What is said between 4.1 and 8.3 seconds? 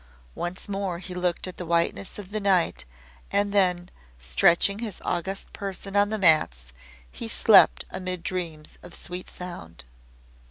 stretching his august person on the mats, he slept amid